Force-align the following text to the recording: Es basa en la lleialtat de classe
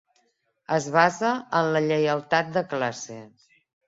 Es 0.77 0.85
basa 0.95 1.29
en 1.59 1.69
la 1.75 1.81
lleialtat 1.87 2.49
de 2.57 2.65
classe 2.73 3.19